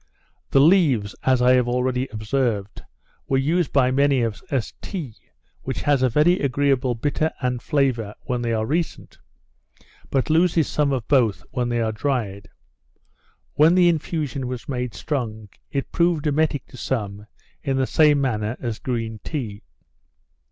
The 0.49 0.59
leaves, 0.59 1.13
as 1.25 1.43
I 1.43 1.53
have 1.53 1.67
already 1.67 2.07
observed, 2.07 2.81
were 3.27 3.37
used 3.37 3.71
by 3.71 3.91
many 3.91 4.21
of 4.23 4.33
us 4.33 4.43
as 4.49 4.73
tea, 4.81 5.13
which 5.61 5.83
has 5.83 6.01
a 6.01 6.09
very 6.09 6.39
agreeable 6.39 6.95
bitter 6.95 7.29
and 7.39 7.61
flavour 7.61 8.15
when 8.23 8.41
they 8.41 8.51
are 8.51 8.65
recent, 8.65 9.19
but 10.09 10.31
loses 10.31 10.67
some 10.67 10.91
of 10.91 11.07
both 11.07 11.43
when 11.51 11.69
they 11.69 11.81
are 11.81 11.91
dried. 11.91 12.49
When 13.53 13.75
the 13.75 13.89
infusion 13.89 14.47
was 14.47 14.67
made 14.67 14.95
strong, 14.95 15.49
it 15.69 15.91
proved 15.91 16.25
emetic 16.25 16.65
to 16.69 16.77
some 16.77 17.27
in 17.61 17.77
the 17.77 17.85
same 17.85 18.19
manner 18.19 18.57
as 18.59 18.79
green 18.79 19.19
tea. 19.23 19.61